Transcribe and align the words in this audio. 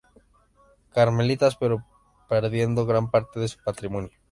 Carmelitas, 0.95 1.55
pero 1.57 1.85
perdiendo 2.27 2.87
gran 2.87 3.11
parte 3.11 3.39
de 3.39 3.47
su 3.49 3.59
patrimonio. 3.63 4.09